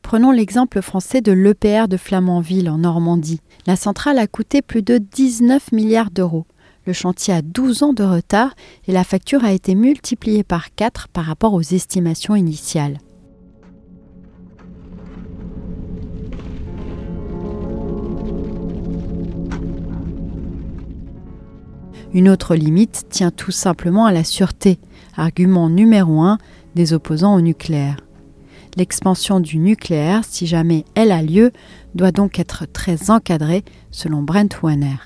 Prenons 0.00 0.30
l'exemple 0.30 0.80
français 0.80 1.20
de 1.20 1.32
l'EPR 1.32 1.88
de 1.88 1.98
Flamanville 1.98 2.70
en 2.70 2.78
Normandie. 2.78 3.42
La 3.66 3.76
centrale 3.76 4.18
a 4.18 4.26
coûté 4.26 4.62
plus 4.62 4.82
de 4.82 4.96
19 4.96 5.72
milliards 5.72 6.10
d'euros. 6.10 6.46
Le 6.86 6.92
chantier 6.92 7.34
a 7.34 7.42
12 7.42 7.82
ans 7.82 7.92
de 7.92 8.04
retard 8.04 8.54
et 8.86 8.92
la 8.92 9.04
facture 9.04 9.44
a 9.44 9.52
été 9.52 9.74
multipliée 9.74 10.42
par 10.42 10.74
4 10.74 11.08
par 11.08 11.24
rapport 11.24 11.52
aux 11.52 11.60
estimations 11.60 12.34
initiales. 12.34 12.98
Une 22.12 22.28
autre 22.28 22.56
limite 22.56 23.06
tient 23.08 23.30
tout 23.30 23.52
simplement 23.52 24.04
à 24.04 24.12
la 24.12 24.24
sûreté, 24.24 24.80
argument 25.16 25.68
numéro 25.68 26.22
un 26.22 26.38
des 26.74 26.92
opposants 26.92 27.34
au 27.34 27.40
nucléaire. 27.40 27.98
L'expansion 28.76 29.38
du 29.38 29.58
nucléaire, 29.58 30.22
si 30.24 30.46
jamais 30.46 30.84
elle 30.94 31.12
a 31.12 31.22
lieu, 31.22 31.52
doit 31.94 32.12
donc 32.12 32.38
être 32.38 32.66
très 32.66 33.10
encadrée, 33.10 33.64
selon 33.90 34.22
Brent 34.22 34.60
Warner. 34.62 34.96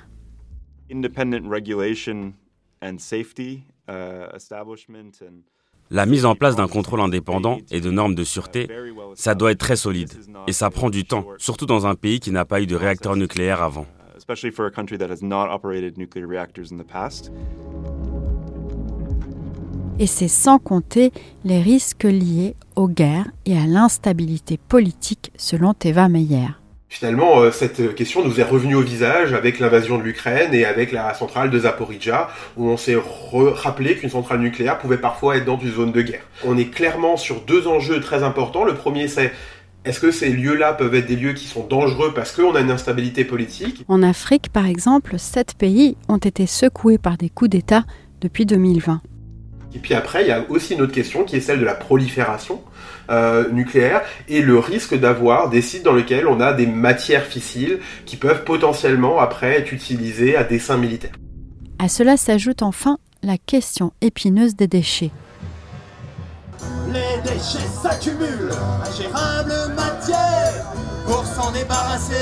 La 5.91 6.07
mise 6.07 6.25
en 6.25 6.35
place 6.35 6.57
d'un 6.57 6.69
contrôle 6.69 7.01
indépendant 7.01 7.59
et 7.71 7.81
de 7.81 7.91
normes 7.91 8.15
de 8.15 8.25
sûreté, 8.25 8.69
ça 9.15 9.35
doit 9.35 9.53
être 9.53 9.59
très 9.59 9.77
solide. 9.77 10.13
Et 10.47 10.53
ça 10.53 10.71
prend 10.71 10.91
du 10.91 11.05
temps, 11.05 11.27
surtout 11.39 11.67
dans 11.67 11.87
un 11.87 11.95
pays 11.95 12.21
qui 12.21 12.31
n'a 12.31 12.45
pas 12.45 12.61
eu 12.61 12.67
de 12.67 12.77
réacteur 12.77 13.17
nucléaire 13.17 13.63
avant 13.63 13.87
past. 16.85 17.33
Et 19.99 20.07
c'est 20.07 20.29
sans 20.29 20.59
compter 20.59 21.13
les 21.45 21.61
risques 21.61 22.05
liés 22.05 22.57
aux 22.75 22.89
guerres 22.89 23.31
et 23.45 23.57
à 23.57 23.67
l'instabilité 23.67 24.57
politique, 24.57 25.31
selon 25.37 25.75
Teva 25.75 26.09
Meyer. 26.09 26.49
Finalement, 26.95 27.41
euh, 27.41 27.51
cette 27.51 27.97
question 27.97 28.25
nous 28.25 28.39
est 28.39 28.45
revenue 28.45 28.77
au 28.77 28.81
visage 28.81 29.33
avec 29.33 29.59
l'invasion 29.59 29.99
de 29.99 30.05
l'Ukraine 30.05 30.55
et 30.55 30.65
avec 30.65 30.93
la 30.93 31.13
centrale 31.13 31.51
de 31.51 31.59
Zaporizhia, 31.59 32.29
où 32.57 32.69
on 32.69 32.77
s'est 32.77 32.97
rappelé 33.33 33.97
qu'une 33.97 34.11
centrale 34.11 34.39
nucléaire 34.39 34.79
pouvait 34.79 34.99
parfois 34.99 35.37
être 35.37 35.45
dans 35.45 35.59
une 35.59 35.73
zone 35.73 35.91
de 35.91 36.03
guerre. 36.03 36.23
On 36.45 36.57
est 36.57 36.67
clairement 36.73 37.17
sur 37.17 37.41
deux 37.41 37.67
enjeux 37.67 37.99
très 37.99 38.23
importants. 38.23 38.63
Le 38.63 38.75
premier, 38.75 39.09
c'est 39.09 39.33
est-ce 39.85 39.99
que 39.99 40.13
ces 40.13 40.29
lieux-là 40.29 40.73
peuvent 40.73 40.95
être 40.95 41.07
des 41.07 41.17
lieux 41.17 41.33
qui 41.33 41.47
sont 41.47 41.67
dangereux 41.67 42.13
parce 42.15 42.31
qu'on 42.31 42.55
a 42.55 42.61
une 42.61 42.71
instabilité 42.71 43.25
politique? 43.25 43.85
En 43.89 44.05
Afrique, 44.05 44.51
par 44.53 44.67
exemple, 44.67 45.19
sept 45.19 45.55
pays 45.59 45.97
ont 46.09 46.19
été 46.19 46.47
secoués 46.47 46.99
par 46.99 47.17
des 47.17 47.29
coups 47.29 47.51
d'État 47.51 47.83
depuis 48.21 48.47
2020. 48.47 49.03
Et 49.75 49.79
puis 49.79 49.95
après, 49.95 50.23
il 50.23 50.29
y 50.29 50.33
a 50.33 50.45
aussi 50.49 50.75
une 50.75 50.83
autre 50.83 50.93
question 50.93 51.25
qui 51.25 51.37
est 51.37 51.41
celle 51.41 51.59
de 51.59 51.65
la 51.65 51.75
prolifération 51.75 52.63
euh, 53.11 53.51
nucléaire 53.51 54.03
et 54.29 54.41
le 54.41 54.59
risque 54.59 54.99
d'avoir 54.99 55.51
des 55.51 55.63
sites 55.63 55.83
dans 55.83 55.93
lesquels 55.93 56.27
on 56.27 56.41
a 56.41 56.53
des 56.53 56.67
matières 56.67 57.25
fissiles 57.25 57.81
qui 58.07 58.17
peuvent 58.17 58.45
potentiellement 58.45 59.19
après 59.19 59.59
être 59.59 59.73
utilisées 59.73 60.37
à 60.37 60.45
des 60.45 60.59
fins 60.59 60.77
militaires. 60.77 61.13
À 61.79 61.89
cela 61.89 62.17
s'ajoute 62.17 62.63
enfin 62.63 62.99
la 63.23 63.37
question 63.37 63.93
épineuse 64.01 64.55
des 64.55 64.69
déchets. 64.69 65.11
Les 66.93 67.01
les 67.15 67.31
déchets 67.31 67.69
s'accumulent. 67.83 68.51
Ingérable 68.87 69.75
matière 69.75 70.73
pour 71.07 71.25
s'en 71.25 71.51
débarrasser. 71.53 72.15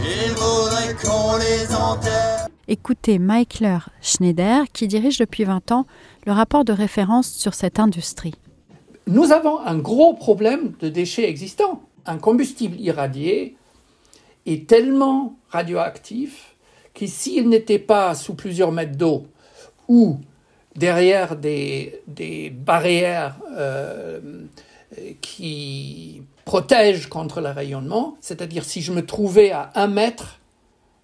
Il 0.00 0.30
faudrait 0.30 0.94
qu'on 1.02 1.36
les 1.36 1.74
enterre. 1.74 2.51
Écoutez 2.72 3.18
Michael 3.18 3.80
Schneider 4.00 4.64
qui 4.72 4.88
dirige 4.88 5.18
depuis 5.18 5.44
20 5.44 5.72
ans 5.72 5.86
le 6.24 6.32
rapport 6.32 6.64
de 6.64 6.72
référence 6.72 7.30
sur 7.30 7.52
cette 7.52 7.78
industrie. 7.78 8.32
Nous 9.06 9.30
avons 9.30 9.58
un 9.58 9.76
gros 9.76 10.14
problème 10.14 10.72
de 10.80 10.88
déchets 10.88 11.28
existants. 11.28 11.82
Un 12.06 12.16
combustible 12.16 12.80
irradié 12.80 13.56
est 14.46 14.66
tellement 14.66 15.36
radioactif 15.50 16.56
que 16.94 17.06
s'il 17.06 17.50
n'était 17.50 17.78
pas 17.78 18.14
sous 18.14 18.32
plusieurs 18.32 18.72
mètres 18.72 18.96
d'eau 18.96 19.26
ou 19.86 20.16
derrière 20.74 21.36
des, 21.36 22.00
des 22.06 22.48
barrières 22.48 23.36
euh, 23.54 24.18
qui 25.20 26.22
protègent 26.46 27.10
contre 27.10 27.42
le 27.42 27.50
rayonnement, 27.50 28.16
c'est-à-dire 28.22 28.64
si 28.64 28.80
je 28.80 28.92
me 28.92 29.04
trouvais 29.04 29.50
à 29.50 29.70
un 29.74 29.88
mètre 29.88 30.38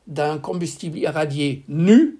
d'un 0.09 0.38
combustible 0.38 0.99
irradié 0.99 1.65
nu, 1.69 2.19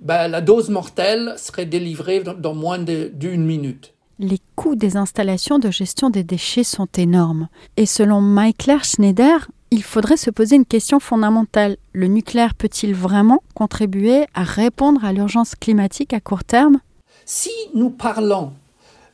ben, 0.00 0.28
la 0.28 0.40
dose 0.40 0.70
mortelle 0.70 1.34
serait 1.36 1.66
délivrée 1.66 2.20
dans 2.20 2.54
moins 2.54 2.78
d'une 2.78 3.44
minute. 3.44 3.92
Les 4.18 4.38
coûts 4.56 4.76
des 4.76 4.96
installations 4.96 5.58
de 5.58 5.70
gestion 5.70 6.10
des 6.10 6.24
déchets 6.24 6.64
sont 6.64 6.88
énormes. 6.96 7.48
Et 7.76 7.86
selon 7.86 8.20
Michael 8.20 8.82
Schneider, 8.82 9.50
il 9.70 9.82
faudrait 9.82 10.16
se 10.16 10.30
poser 10.30 10.56
une 10.56 10.66
question 10.66 11.00
fondamentale. 11.00 11.76
Le 11.92 12.06
nucléaire 12.06 12.54
peut-il 12.54 12.94
vraiment 12.94 13.42
contribuer 13.54 14.26
à 14.34 14.42
répondre 14.42 15.04
à 15.04 15.12
l'urgence 15.12 15.54
climatique 15.54 16.12
à 16.12 16.20
court 16.20 16.44
terme? 16.44 16.80
Si 17.24 17.50
nous 17.74 17.90
parlons 17.90 18.52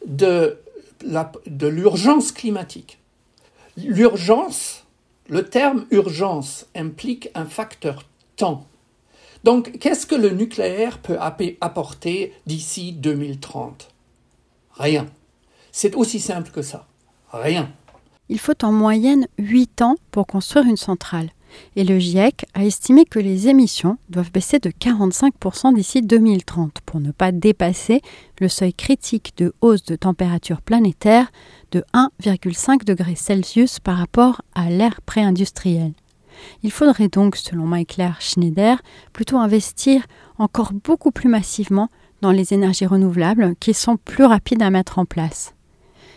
de, 0.06 0.58
de 1.46 1.66
l'urgence 1.66 2.32
climatique, 2.32 2.98
l'urgence, 3.76 4.85
le 5.28 5.44
terme 5.44 5.86
urgence 5.90 6.66
implique 6.74 7.28
un 7.34 7.46
facteur 7.46 8.04
temps. 8.36 8.66
Donc, 9.44 9.78
qu'est-ce 9.78 10.06
que 10.06 10.14
le 10.14 10.30
nucléaire 10.30 10.98
peut 10.98 11.18
apporter 11.60 12.32
d'ici 12.46 12.92
2030 12.92 13.88
Rien. 14.72 15.06
C'est 15.72 15.94
aussi 15.94 16.20
simple 16.20 16.50
que 16.50 16.62
ça. 16.62 16.86
Rien 17.32 17.70
il 18.28 18.38
faut 18.38 18.64
en 18.64 18.72
moyenne 18.72 19.26
8 19.38 19.82
ans 19.82 19.96
pour 20.10 20.26
construire 20.26 20.66
une 20.66 20.76
centrale. 20.76 21.30
Et 21.76 21.84
le 21.84 21.98
GIEC 21.98 22.46
a 22.54 22.64
estimé 22.64 23.04
que 23.04 23.18
les 23.18 23.48
émissions 23.48 23.98
doivent 24.08 24.32
baisser 24.32 24.58
de 24.58 24.70
45% 24.70 25.74
d'ici 25.74 26.02
2030 26.02 26.80
pour 26.86 27.00
ne 27.00 27.10
pas 27.10 27.32
dépasser 27.32 28.00
le 28.40 28.48
seuil 28.48 28.74
critique 28.74 29.34
de 29.36 29.52
hausse 29.60 29.84
de 29.84 29.96
température 29.96 30.62
planétaire 30.62 31.30
de 31.72 31.84
1,5 31.94 32.84
degré 32.84 33.14
Celsius 33.14 33.80
par 33.80 33.98
rapport 33.98 34.42
à 34.54 34.70
l'ère 34.70 35.00
pré-industrielle. 35.02 35.92
Il 36.62 36.70
faudrait 36.70 37.08
donc, 37.08 37.36
selon 37.36 37.64
Michael 37.64 38.14
Schneider, 38.20 38.82
plutôt 39.12 39.38
investir 39.38 40.02
encore 40.38 40.72
beaucoup 40.72 41.10
plus 41.10 41.28
massivement 41.28 41.88
dans 42.20 42.32
les 42.32 42.54
énergies 42.54 42.86
renouvelables 42.86 43.54
qui 43.60 43.74
sont 43.74 43.96
plus 43.96 44.24
rapides 44.24 44.62
à 44.62 44.70
mettre 44.70 44.98
en 44.98 45.04
place. 45.04 45.54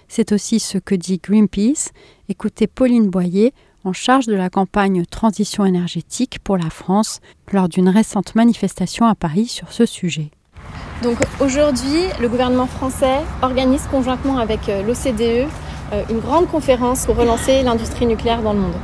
C'est 0.07 0.31
aussi 0.31 0.59
ce 0.59 0.77
que 0.77 0.95
dit 0.95 1.19
Greenpeace. 1.21 1.91
Écoutez 2.29 2.67
Pauline 2.67 3.09
Boyer, 3.09 3.53
en 3.85 3.93
charge 3.93 4.25
de 4.25 4.35
la 4.35 4.49
campagne 4.49 5.05
Transition 5.05 5.65
énergétique 5.65 6.39
pour 6.43 6.57
la 6.57 6.69
France, 6.69 7.19
lors 7.51 7.69
d'une 7.69 7.89
récente 7.89 8.35
manifestation 8.35 9.05
à 9.05 9.15
Paris 9.15 9.47
sur 9.47 9.71
ce 9.71 9.85
sujet. 9.85 10.31
Donc 11.01 11.17
aujourd'hui, 11.39 12.03
le 12.19 12.27
gouvernement 12.27 12.67
français 12.67 13.19
organise 13.41 13.87
conjointement 13.87 14.37
avec 14.37 14.67
euh, 14.67 14.83
l'OCDE 14.83 15.47
euh, 15.93 16.03
une 16.09 16.19
grande 16.19 16.47
conférence 16.47 17.05
pour 17.05 17.15
relancer 17.15 17.63
l'industrie 17.63 18.05
nucléaire 18.05 18.41
dans 18.41 18.53
le 18.53 18.59
monde. 18.59 18.75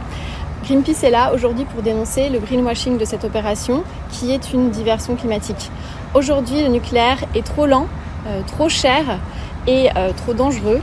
Greenpeace 0.63 1.03
est 1.03 1.11
là 1.11 1.33
aujourd'hui 1.33 1.65
pour 1.65 1.83
dénoncer 1.83 2.29
le 2.29 2.39
greenwashing 2.39 2.97
de 2.97 3.05
cette 3.05 3.25
opération 3.25 3.83
qui 4.09 4.31
est 4.31 4.53
une 4.53 4.71
diversion 4.71 5.15
climatique. 5.15 5.69
Aujourd'hui, 6.15 6.61
le 6.61 6.69
nucléaire 6.69 7.19
est 7.35 7.45
trop 7.45 7.65
lent, 7.65 7.87
euh, 8.27 8.41
trop 8.47 8.69
cher 8.69 9.19
et 9.67 9.89
trop 10.15 10.35
dangereux 10.35 10.79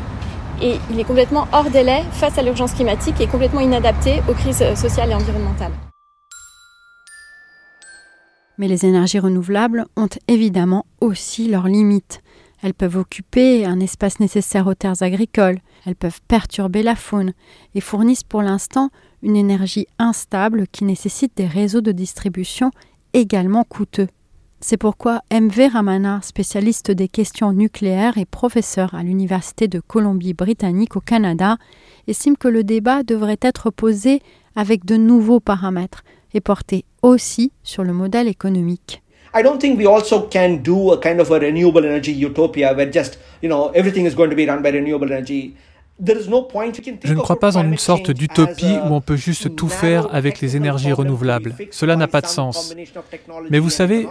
et 0.62 0.78
il 0.90 1.00
est 1.00 1.04
complètement 1.04 1.46
hors 1.52 1.70
délai 1.70 2.02
face 2.12 2.38
à 2.38 2.42
l'urgence 2.42 2.72
climatique 2.72 3.20
et 3.20 3.26
complètement 3.26 3.60
inadapté 3.60 4.22
aux 4.28 4.34
crises 4.34 4.64
sociales 4.74 5.10
et 5.10 5.14
environnementales. 5.14 5.72
Mais 8.58 8.68
les 8.68 8.86
énergies 8.86 9.18
renouvelables 9.18 9.86
ont 9.96 10.08
évidemment 10.28 10.86
aussi 11.00 11.48
leurs 11.48 11.66
limites. 11.66 12.22
Elles 12.62 12.74
peuvent 12.74 12.96
occuper 12.96 13.64
un 13.64 13.80
espace 13.80 14.20
nécessaire 14.20 14.68
aux 14.68 14.74
terres 14.74 15.02
agricoles, 15.02 15.58
elles 15.84 15.96
peuvent 15.96 16.20
perturber 16.28 16.84
la 16.84 16.94
faune 16.94 17.32
et 17.74 17.80
fournissent 17.80 18.22
pour 18.22 18.40
l'instant 18.40 18.90
une 19.22 19.36
énergie 19.36 19.88
instable 19.98 20.68
qui 20.68 20.84
nécessite 20.84 21.36
des 21.36 21.46
réseaux 21.46 21.80
de 21.80 21.90
distribution 21.90 22.70
également 23.14 23.64
coûteux. 23.64 24.06
C'est 24.64 24.76
pourquoi 24.76 25.22
MV 25.32 25.72
Ramana, 25.72 26.20
spécialiste 26.22 26.92
des 26.92 27.08
questions 27.08 27.52
nucléaires 27.52 28.16
et 28.16 28.24
professeur 28.24 28.94
à 28.94 29.02
l'Université 29.02 29.66
de 29.66 29.80
Colombie-Britannique 29.80 30.94
au 30.94 31.00
Canada, 31.00 31.56
estime 32.06 32.36
que 32.36 32.46
le 32.46 32.62
débat 32.62 33.02
devrait 33.02 33.40
être 33.42 33.70
posé 33.70 34.20
avec 34.54 34.84
de 34.84 34.96
nouveaux 34.96 35.40
paramètres 35.40 36.04
et 36.32 36.40
porter 36.40 36.84
aussi 37.02 37.50
sur 37.64 37.82
le 37.82 37.92
modèle 37.92 38.28
économique. 38.28 39.02
I 39.34 39.42
don't 39.42 39.58
think 39.58 39.80
we 39.80 39.86
also 39.88 40.28
can 40.32 40.60
do 40.62 40.92
a 40.92 41.00
kind 41.00 41.18
of 41.18 41.32
a 41.32 41.40
renewable 41.40 41.84
energy 41.84 42.12
utopia 42.12 42.72
where 42.72 42.90
just, 42.90 43.18
you 43.42 43.48
know, 43.48 43.72
everything 43.74 44.06
is 44.06 44.14
going 44.14 44.30
to 44.30 44.36
be 44.36 44.46
run 44.46 44.62
by 44.62 44.70
renewable 44.70 45.10
energy. 45.10 45.56
Je 46.04 47.14
ne 47.14 47.20
crois 47.20 47.38
pas 47.38 47.56
en 47.56 47.64
une 47.64 47.78
sorte 47.78 48.10
d'utopie 48.10 48.76
où 48.84 48.92
on 48.92 49.00
peut 49.00 49.16
juste 49.16 49.54
tout 49.54 49.68
faire 49.68 50.12
avec 50.12 50.40
les 50.40 50.56
énergies 50.56 50.92
renouvelables. 50.92 51.54
Cela 51.70 51.96
n'a 51.96 52.08
pas 52.08 52.20
de 52.20 52.26
sens. 52.26 52.74
Mais 53.50 53.58
vous 53.58 53.70
savez, 53.70 54.08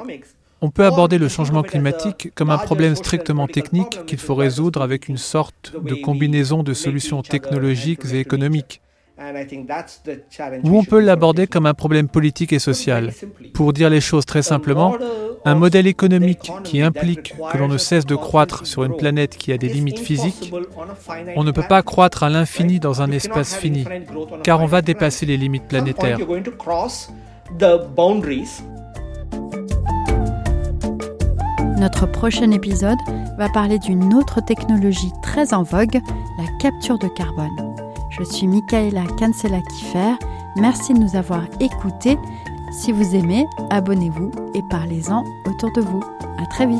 on 0.62 0.70
peut 0.70 0.86
aborder 0.86 1.18
le 1.18 1.28
changement 1.28 1.64
climatique 1.64 2.32
comme 2.36 2.52
un 2.52 2.58
problème 2.58 2.96
strictement 2.96 3.48
technique 3.48 4.06
qu'il 4.06 4.20
faut 4.20 4.36
résoudre 4.36 4.82
avec 4.82 5.08
une 5.08 5.18
sorte 5.18 5.74
de 5.84 5.96
combinaison 5.96 6.64
de 6.64 6.74
solutions 6.74 7.24
technologiques 7.24 8.06
et 8.14 8.20
économiques. 8.20 8.82
Ou 10.64 10.78
on 10.78 10.84
peut 10.84 11.00
l'aborder 11.00 11.46
comme 11.48 11.66
un 11.66 11.74
problème 11.74 12.08
politique 12.08 12.54
et 12.54 12.60
social. 12.60 13.14
Pour 13.54 13.74
dire 13.74 13.90
les 13.90 14.02
choses 14.02 14.26
très 14.26 14.42
simplement, 14.42 14.96
un 15.46 15.56
modèle 15.56 15.88
économique 15.88 16.52
qui 16.64 16.82
implique 16.82 17.34
que 17.52 17.58
l'on 17.58 17.68
ne 17.68 17.78
cesse 17.78 18.06
de 18.06 18.16
croître 18.16 18.66
sur 18.66 18.84
une 18.84 18.96
planète 18.96 19.38
qui 19.38 19.52
a 19.52 19.58
des 19.58 19.70
limites 19.70 20.00
physiques, 20.00 20.52
on 21.36 21.44
ne 21.44 21.52
peut 21.52 21.68
pas 21.68 21.84
croître 21.84 22.24
à 22.24 22.30
l'infini 22.30 22.80
dans 22.80 23.02
un 23.02 23.12
espace 23.12 23.56
fini, 23.56 23.86
car 24.44 24.62
on 24.62 24.68
va 24.68 24.82
dépasser 24.82 25.26
les 25.26 25.38
limites 25.38 25.68
planétaires. 25.68 26.20
Notre 31.82 32.06
prochain 32.06 32.52
épisode 32.52 33.00
va 33.40 33.50
parler 33.50 33.80
d'une 33.80 34.14
autre 34.14 34.40
technologie 34.40 35.12
très 35.24 35.52
en 35.52 35.64
vogue, 35.64 36.00
la 36.38 36.46
capture 36.60 37.00
de 37.00 37.08
carbone. 37.08 37.76
Je 38.12 38.24
suis 38.24 38.46
Michaela 38.46 39.06
Cancela-Kiffer. 39.18 40.14
Merci 40.58 40.94
de 40.94 41.00
nous 41.00 41.16
avoir 41.16 41.42
écoutés. 41.60 42.20
Si 42.72 42.92
vous 42.92 43.16
aimez, 43.16 43.48
abonnez-vous 43.72 44.30
et 44.54 44.62
parlez-en 44.70 45.24
autour 45.48 45.72
de 45.72 45.82
vous. 45.82 46.04
À 46.38 46.46
très 46.46 46.68
vite. 46.68 46.80